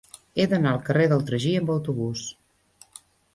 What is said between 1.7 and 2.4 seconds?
autobús.